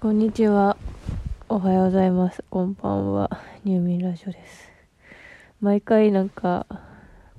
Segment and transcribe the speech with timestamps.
[0.00, 0.78] こんにちは。
[1.50, 2.42] おはようございます。
[2.48, 3.38] こんばんは。
[3.66, 4.70] 入眠ラジオです。
[5.60, 6.66] 毎回なんか、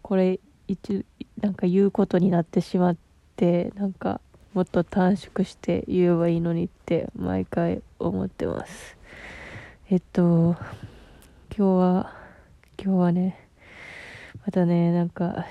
[0.04, 1.04] これ、一、
[1.40, 2.98] なんか言うことになってしまっ
[3.36, 4.22] て、なんか、
[4.54, 8.96] もっと短縮して言えばいいのにって、毎回思ってます。
[9.90, 10.56] えっと、
[11.58, 12.14] 今日は、
[12.78, 13.50] 今日はね、
[14.46, 15.48] またね、なんか、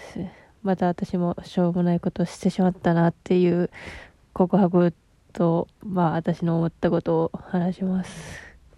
[0.63, 3.69] また私もしょうもないことしてしまったなっていう
[4.33, 4.95] 告白
[5.31, 8.11] と、まあ私の思ったことを話します。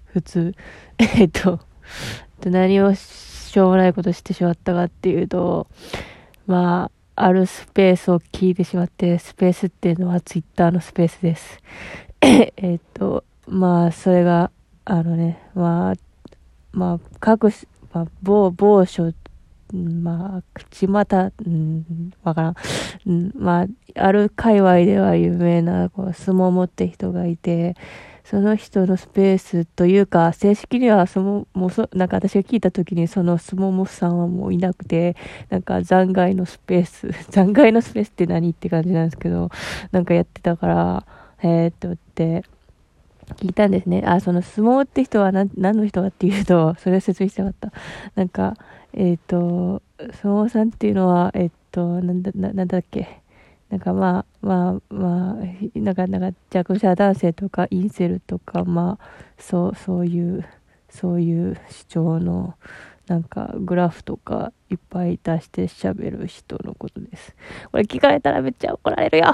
[0.06, 0.55] 普通。
[0.98, 1.60] えっと、
[2.45, 5.66] 何をしょうもないことしてしまったかっていうと、
[6.46, 11.59] まあ、あるスペースを聞いてしまって、スペースっていうのはツイッターのスペースです。
[12.20, 14.51] えっと、まあ、それが、
[14.84, 15.95] あのね、まあ、
[16.73, 17.51] まあ、各、
[17.93, 19.12] まあ、某、某所、
[19.72, 22.54] まあ、口また、うん、わからん。
[23.06, 27.74] うん、まあ、ある界隈では有名な、こう、相撲持って人がいて、
[28.24, 35.16] その人のスペースというか、正式には相撲、もそ、なんか私が聞いた時にその相撲もさんはもういなくて、
[35.51, 39.51] なんか残骸のスペース、 残骸のスペースって何って感じなんですけど、
[39.90, 41.07] なんかやってたから、
[41.38, 42.45] へーって思って、
[43.36, 44.02] 聞いたんですね。
[44.07, 47.73] あ、その相撲って人は何何の人かっていうと、それを説明したかった。
[48.14, 48.57] なんか、
[48.95, 53.23] えっ、と、相撲さんっていうのは、えっ、と、なんだ、ななんだっけ？
[53.71, 59.04] なんかまあ、まあ、まあ、なんか、なんか弱者男性とかインセルとか、まあ、
[59.38, 60.45] そう、そういう、
[60.90, 62.54] そういう主張の、
[63.07, 67.34] なんかグラフとかいっぱい出して喋る人のことです。
[67.70, 69.32] これ聞かれたらめっちゃ怒られるよ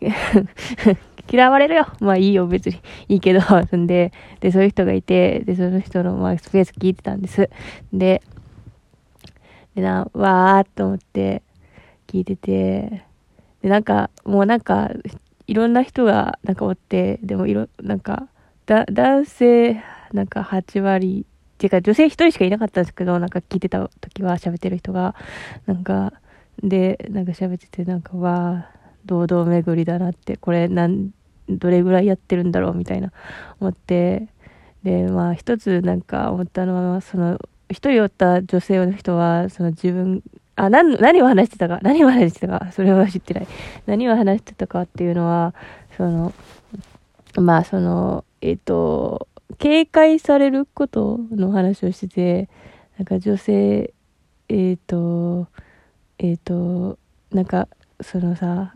[1.30, 2.80] 嫌われるよまあいいよ、別に。
[3.08, 3.40] いいけど、
[3.76, 7.50] ん で、で、そういう人がいて、で、その人の、まあ、スペース聞いてたんです。
[7.92, 8.22] で、
[9.74, 11.42] でな、わーっと思って
[12.06, 13.04] 聞いてて、
[13.62, 14.90] で、なんか、もうなんか、
[15.46, 18.28] いろんな人が、なんかおって、でもいろ、なんか、
[18.66, 25.14] だ、男性、なんか8割、っていうか女性1人しかいなかったんですけど、なんか聞いてた時は喋ってる人が、
[25.66, 26.12] なんか、
[26.62, 31.10] で、なんか喋ってて、なんか、わー、堂々巡りだなって、これ、なん、
[31.48, 33.12] どれぐらいやってるんだろうみたいな
[33.60, 34.28] 思って、
[34.82, 37.38] で、まあ一つなんか思ったのは、その、
[37.70, 40.22] 一人おった女性の人は、その自分、
[40.56, 43.46] あ、何、何を話してたか、何を話してたか、それは知ってない。
[43.86, 45.54] 何を話してたかっていうのは、
[45.96, 46.32] その、
[47.36, 52.48] まあその、えっ、と、警戒されることの話をしてて、
[52.98, 53.92] なんか女性、
[54.48, 55.48] えっ、と、
[56.18, 56.98] えっ、と、
[57.32, 57.68] なんか、
[58.00, 58.74] そのさ、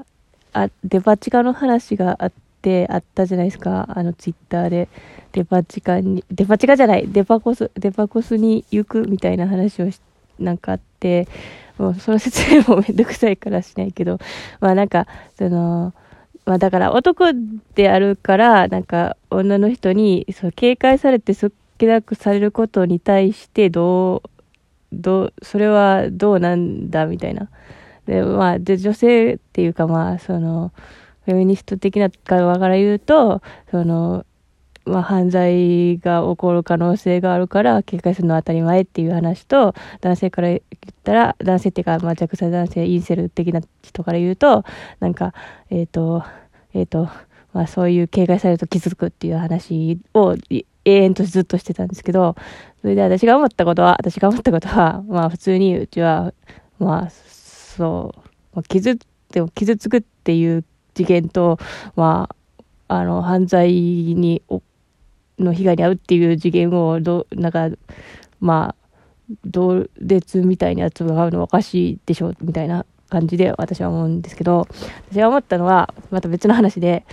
[0.52, 2.47] あ、デパ地下の話があって、
[2.90, 4.88] あったじゃないですか、あのツイッターで。
[5.32, 10.00] デパ地下に、デパ地下じゃない、デパコス、デパコスに行くみたいな話をし、
[10.38, 11.28] なんかあって、
[11.78, 14.18] もうその説明もめんどくさいからしないけど、
[14.60, 15.94] まあなんか、その、
[16.44, 17.26] まあだから男
[17.74, 24.30] であるから、なんか女の人に、そう、警戒されてそっけなくされることに対して、どう、
[24.92, 27.48] どう、それはどうなんだみたいな。
[28.06, 30.72] で、まあ、で、女性っていうかまあ、その、
[31.28, 34.24] フェミニスト的な会話から言うと、その、
[34.86, 40.60] まあ、犯罪が起こる可能性があるから警戒するのは当たり前っていう話と男性から言っ
[41.04, 44.64] たら男性っていうか、まあ、弱者男性インセル的な人から言うと
[45.00, 45.34] なんか
[45.68, 46.24] えっ、と
[46.72, 47.10] えっ、と
[47.52, 52.34] まあそういう警戒されると気づくっていう話を永遠とずっとしてたんですけど
[52.80, 56.32] それで私が思ったことは私が思ったことはまあ普通にうちは
[56.78, 58.18] まあそう、
[58.54, 58.98] まあ、傷
[59.32, 60.64] でも傷つくっていう
[60.98, 61.58] 事件と
[61.94, 62.28] ま
[62.88, 64.42] ああの犯罪に
[65.38, 67.68] の被害に遭うっていう次元をどなんか
[68.40, 68.74] まあ
[69.44, 74.66] 同列みたいなやつが合うのはおかしいでしょうみたいな感じで私は思うんですけど
[75.10, 77.04] 私が思ったのはまた別の話で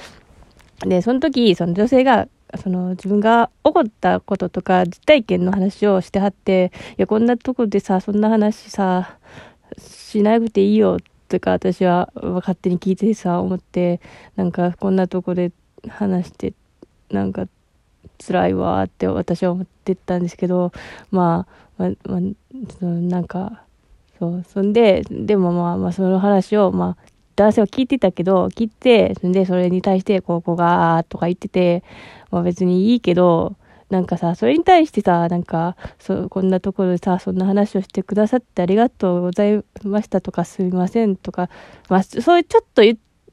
[0.80, 9.18] でその時その女性がその自分が起こったこととか実体験の話をしてはっていやこんなとこでさそんな話さ
[9.78, 14.00] しなくていいよっとか私は勝手に聞いてさ思って
[14.36, 15.52] なんかこんなとこで
[15.88, 16.54] 話して
[17.10, 17.48] なんか
[18.26, 20.72] 辛いわって私は思ってたんですけど
[21.12, 22.20] まあ、まあ、まあ、
[22.80, 23.64] そのなんか
[24.20, 31.84] そうそんででもまあまあその話をまあ男性は聞いてたけど聞いてそんでそれに対してここがとか言ってて、
[32.32, 33.56] まあ、別にいいけど
[33.90, 41.50] なんかさそれに対してさなんかそうこんなところでさそんな話をしてくださってありがとうございましたとかすみませんとか
[41.90, 42.82] まあそういうちょっと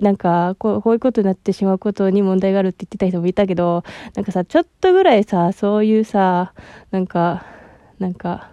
[0.03, 3.85] なんかこう、こういうことになってしまうことに問題があるって言ってた人もいたけど、
[4.17, 6.55] なんかさ、ちょっとぐらいさ、そういうさ、
[6.91, 7.47] なんか、
[8.01, 8.51] なんか、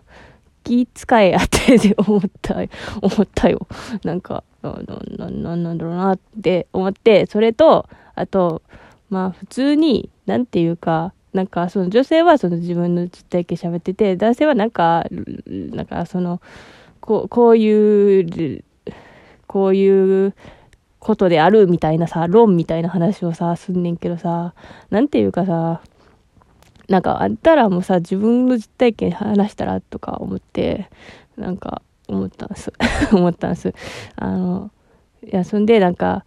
[0.64, 2.56] 気使えやって思った、
[3.02, 3.68] 思ったよ。
[4.04, 4.74] なんか、な、
[5.18, 8.62] な、なんなんだろうなって思って、それと、あと、
[9.10, 15.06] まあ普通に、なんていうか、なんかその女性はその自分の実体験喋ってて、男性はなんか、
[15.48, 16.42] なんかその、
[17.00, 18.64] こう、こういう、
[19.48, 20.36] こういう
[21.00, 24.54] ことであるみたいなさ、論みたいな話をさ、すんねんけどさ、
[24.90, 25.82] なんていうかさ、
[26.88, 30.90] なんかあんたらもさ、自分の実体験話したらとか思って、
[31.38, 32.74] なんか思ったんす。
[33.14, 33.74] 思ったんす。
[34.16, 34.72] あの、
[35.24, 36.26] いや、そんでなんか、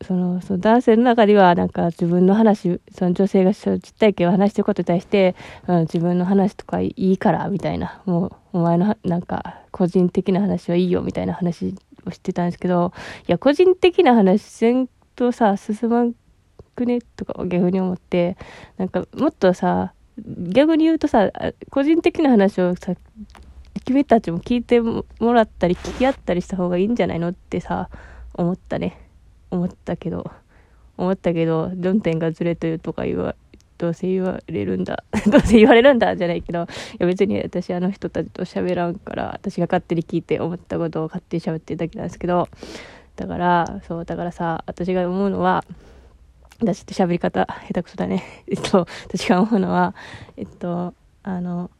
[0.00, 5.34] そのその男性の中ではなんか自分の話その女性が実体験を話してることに対して、
[5.66, 8.00] うん、自分の話とかいいからみたいな。
[8.06, 11.74] もうお前のなんか個人的な話はいいよみたいな話
[12.06, 12.92] をしてたんですけど
[13.26, 16.14] いや個人的な話せんとさ進まん
[16.74, 17.00] くね？
[17.16, 18.36] とか逆に思って
[18.76, 21.30] なんかもっとさ逆に言うとさ
[21.70, 22.94] 個人的な話をさ
[23.84, 27.28] 君たちも聞いてもらったり聞き合ったりした方がいいんじゃないの？
[27.28, 27.90] ってさ
[28.34, 29.07] 思ったね。
[29.50, 30.30] 思ったけど、
[30.96, 33.34] 思ったけど、論点がずれてるとか言わ、
[33.78, 36.66] どうせ言われるんだ、 どうせ言われるんだじゃないけど、い
[36.98, 42.48] や別に私あの人たちと喋らんから、私が勝手に聞いて思ったことを勝手に喋ってるだけなんですけど、
[43.16, 45.64] だから、そう、だからさ、私が思うのは、
[46.60, 48.22] 私って喋り方下手くそだね。
[48.48, 49.94] えっと、私が思うのは、
[50.36, 51.70] えっと、あの、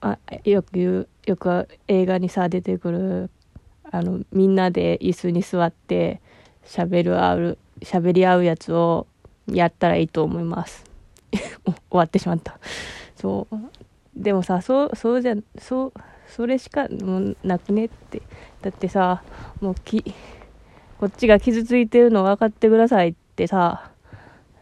[0.00, 3.30] あよく言う、よく映画にさ、出てくる、
[3.90, 6.20] あの、みんなで椅子に座って、
[6.66, 9.06] 喋る合う、喋り合うやつを
[9.46, 10.84] やったらいいと思います。
[11.32, 12.58] 終わってしまった。
[13.16, 13.56] そう。
[14.16, 15.92] でもさ、そう、そうじゃ、そう、
[16.28, 18.22] それしかもうなくねって。
[18.62, 19.22] だってさ、
[19.60, 20.14] もうき、
[20.98, 23.90] こっちが傷ついてるの分かってくださいってさ、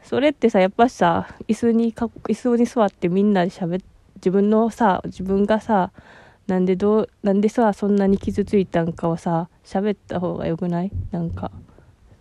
[0.02, 5.93] それってさ、やっぱしさ、椅子にか、椅子に座ってみんなで喋っ、自分のさ、自分がさ、
[6.46, 10.90] なんでどう、なんでさ、そんなに傷ついたんかをさ、喋った方がよくない？
[11.12, 11.52] なんか。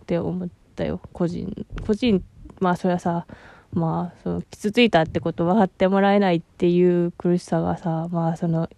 [0.02, 1.66] って思ったよ個人。
[1.86, 2.22] 個人
[2.60, 3.26] まあそれはさ
[3.72, 8.68] まあその傷ついたってこと分かってもらえないっていう苦しさがさまあその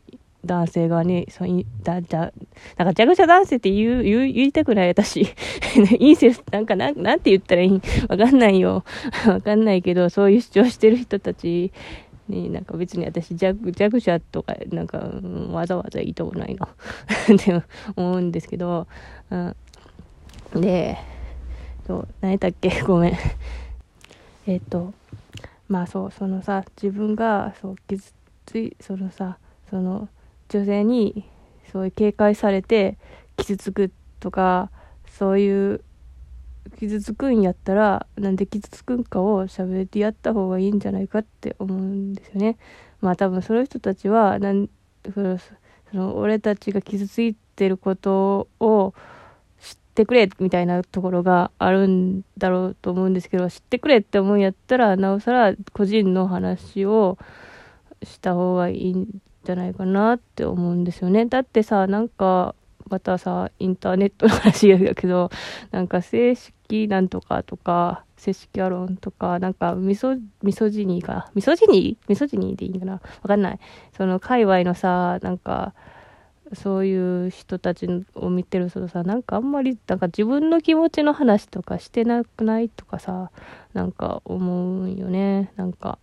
[0.44, 2.32] 男性側にそのだだ
[2.76, 5.26] なんか弱者男性って言う言言いたくない私。
[5.98, 7.80] インセスなんかなんなんて言ったらいい？
[8.08, 8.84] わかんないよ。
[9.26, 11.72] わかんないけどそういう主張してる人たち
[12.28, 14.98] になんか別に私弱者とかなんか、
[15.50, 16.66] わざわざ言いたくないな
[17.34, 17.62] って
[17.96, 18.86] 思うんですけど、
[19.30, 19.56] うん、
[20.60, 20.96] で
[21.86, 22.80] そう、何だっけ？
[22.82, 23.14] ごめん。
[24.46, 24.92] えっと、
[25.68, 28.12] まあそう、そのさ、自分が、そう、傷
[28.46, 29.38] つい、そのさ、
[29.70, 30.08] その、
[30.48, 31.24] 女性に、
[31.72, 32.96] そういう警戒されて、
[33.36, 33.90] 傷つく
[34.20, 34.70] とか、
[35.06, 35.80] そういう、
[36.78, 42.56] 傷つくんやったら、なんで傷つくんかを喋ってやった方がいいんじゃないかって思うんですよね。
[43.00, 44.68] まあ多分その人たちは、なん
[45.14, 45.20] そ
[45.96, 48.94] の俺たちが傷ついてることを、
[49.94, 57.16] ってくれみたいなところがあるんだろうと思うんですけど、知ってくれって思うんやったら、なおさら個人の話を
[58.02, 59.06] した方がいいん
[59.44, 61.26] じゃないかなって思うんですよね。
[61.26, 62.56] だってさ、なんか、
[62.90, 65.30] またさ、インターネットの話やけど、
[65.70, 71.30] なんか正式なんとかとか、正式アロンとか、なんかミソ、ミソジニーか。
[71.36, 72.94] ミソジニーミソジニーでいいんかな？
[72.94, 73.60] わかんない。
[73.96, 75.72] その界隈のさ、なんか、
[76.54, 83.30] そういう人たちを見てるとさなんかあんまりなんか自分の気持ちの話とかしてなくないとかさ
[83.72, 85.52] なんか思うよね。
[85.56, 85.98] なんか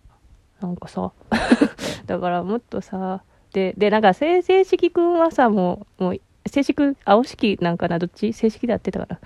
[0.60, 1.12] なんかさ。
[2.06, 8.32] だからもっとさででなんか正式くんはさもうもう正式青式なんかなどっち？
[8.32, 9.20] 正式でやってたから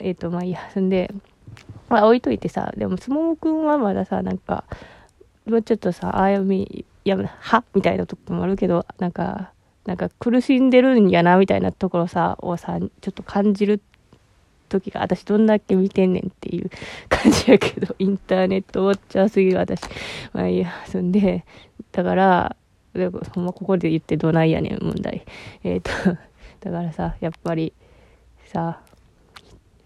[0.00, 0.60] えっ、ー、とまあいいや。
[0.80, 1.12] んで
[1.88, 4.64] まあ置いといてさでもつももくんはまださなんか
[5.46, 7.64] もうちょっとさあやみやは？
[7.74, 9.51] みたいなとこもあるけどなんか
[9.86, 13.80] なんか苦しんでるんやなみたいなところさをさちょっと感じる
[14.68, 16.70] 時が私どんだけ見てんねんっていう
[17.08, 19.80] 感じやけどインターネットウォッチャーすぎる私
[20.32, 21.44] まあいいやそんで
[21.92, 22.56] だから
[23.34, 25.24] ほんまここで言ってどないやねん問題
[25.62, 26.18] えっ、ー、と
[26.60, 27.72] だからさやっぱり
[28.46, 28.80] さ、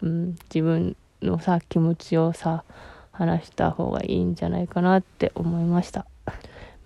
[0.03, 2.65] うん、自分のさ気持ちをさ
[3.13, 6.07] 話した方がいいんじゃないかなって思いました。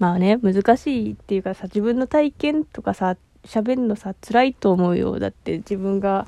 [0.00, 5.18] まあね、難しいっていうかさ、自分の体験とかさ、喋るのさ、辛いと思うよ。
[5.18, 6.26] だって自分が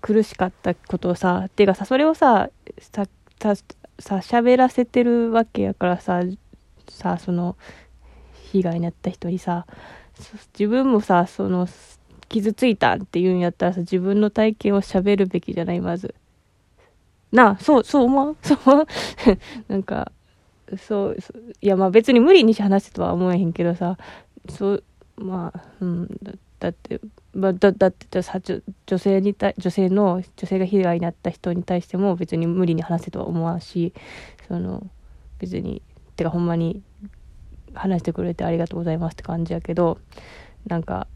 [0.00, 3.06] 苦しかったことをさ、っていうかさ、それをさ、さ、
[3.40, 3.56] さ、
[3.98, 6.22] さ、喋らせてるわけやからさ、
[6.88, 7.56] さ、その、
[8.52, 9.66] 被害に遭った人にさ、
[10.58, 11.68] 自分もさ、その、
[12.28, 16.14] 傷ついたっていうんやったらさ、自分の体験を喋るべきじゃない、まず。
[17.32, 18.36] なあ、そう、そう思う？
[18.42, 18.86] そう？
[19.68, 20.12] なんか、
[20.78, 21.16] そう
[21.60, 23.96] いやまあ別に無理に話せとは思えへんけどさ
[24.48, 24.84] そう
[25.16, 26.20] まあうん
[26.58, 27.00] だって
[27.32, 28.40] まあ、だだってさ
[28.86, 33.94] 女性に対女性の女性が被害に遭った人に対しても別に無理に話せとは思わんし
[34.48, 34.86] その
[35.38, 35.80] 別に
[36.16, 36.82] てかほんまに
[37.72, 39.98] 話してくれてありがとうございますって感じやけど
[40.66, 41.06] なんか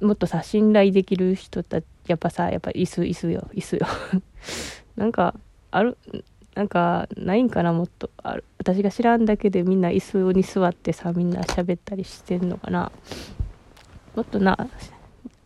[0.00, 3.86] もっとさ信頼できる人たやっぱさやっぱ椅子椅子よ椅子よ。
[4.96, 5.34] なんか
[5.70, 5.96] ある
[6.54, 8.44] なんかないんかなもっとある。
[8.60, 12.92] 私が知らんだけでみんな椅子に座ってさみんな喋ったりしてんのかな。
[14.14, 14.68] もっとな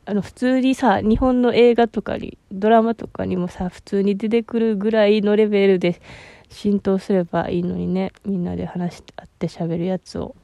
[0.05, 6.03] あの普通にさ日本の映画とかにドラマとかにもさ普通に出てくるぐらいのレベルで
[6.49, 10.35] 浸透すればいいのにねみんなで話して会って喋るやつを。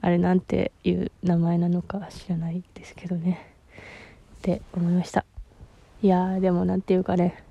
[0.00, 3.44] あれなんていう名前なのか知らないですけどね。
[4.38, 5.24] って思いました。
[6.00, 7.42] いやーでも何ていうかね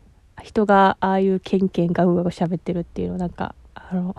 [0.42, 4.16] 人がああいうケンケンガグガグ喋ってるっていうのなんかあの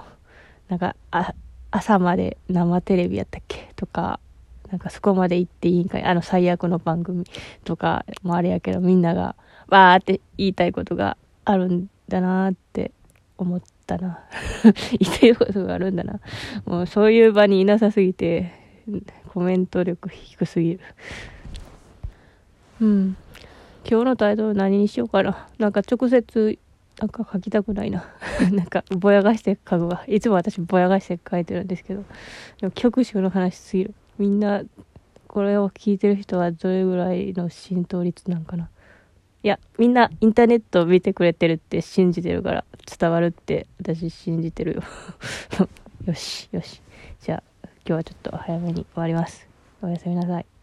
[0.69, 1.35] なんかあ
[1.71, 3.71] 朝まで生テレビやったっけ？
[3.77, 4.21] とか
[4.71, 6.05] なんかそこまで行っていいんかい？
[6.05, 7.25] あの最悪の番組
[7.65, 9.35] とかもあれやけどみんなが
[9.69, 12.91] わーって言いたいことがあるんだなって
[13.37, 14.21] 思ったな。
[14.63, 16.21] 言いたいことがあるんだな。
[16.67, 18.53] もうそういう場にいなさすぎて
[19.29, 20.81] コメント力低すぎる。
[22.81, 23.17] うん。
[23.89, 25.49] 今日のタイトル何にしようかな。
[25.59, 26.59] なんか直接
[27.01, 28.05] なんか書きたくないな。
[28.53, 30.05] なんかぼやがして書くわ。
[30.09, 32.05] いつも私ぼやがして書いてるんですけど。
[32.61, 33.95] でも曲集の話すぎる。
[34.19, 34.63] みんな
[35.29, 38.69] これを聞いてる人はどれぐらいの浸透率なんかな。
[39.45, 42.65] いやみんなインターネットを見てくれてるって信じてるから
[42.99, 44.83] 伝わるって私信じてるよ。
[46.05, 46.83] よしよし。
[47.21, 49.47] じゃあ今日はちょっと早めに終わります。
[49.81, 50.58] おやすみなさい。